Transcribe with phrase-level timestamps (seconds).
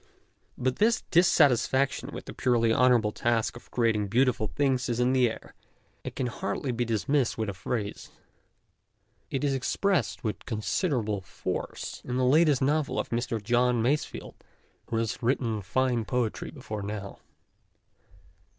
[0.57, 5.29] But this dissatisfaction with the purely honourable task of creating beautiful things is in the
[5.29, 5.53] air,
[6.03, 8.09] and can hardly be dismissed with a phrase.
[9.29, 13.39] It is expressed with con siderable force in the latest novel of Mr.
[13.39, 14.33] John Masefield,
[14.89, 17.19] who has written fine poetry before now.